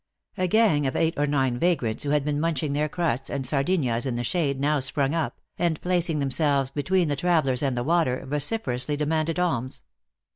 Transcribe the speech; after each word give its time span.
A 0.35 0.47
gang 0.47 0.87
of 0.87 0.95
eight 0.95 1.13
or 1.15 1.27
nine 1.27 1.59
vag 1.59 1.83
rants, 1.83 2.01
who 2.01 2.09
had 2.09 2.25
been 2.25 2.39
munching 2.39 2.73
their 2.73 2.89
crusts 2.89 3.29
and 3.29 3.45
sar 3.45 3.63
dinhas 3.63 4.07
in 4.07 4.15
the 4.15 4.23
shade, 4.23 4.59
now 4.59 4.79
sprung 4.79 5.13
up, 5.13 5.39
and 5.59 5.79
placing 5.79 6.17
themselves 6.17 6.71
between 6.71 7.07
the 7.07 7.15
travelers 7.15 7.61
and 7.61 7.77
the 7.77 7.83
water, 7.83 8.25
voci 8.27 8.57
ferously 8.57 8.97
demanded 8.97 9.37
alms. 9.37 9.83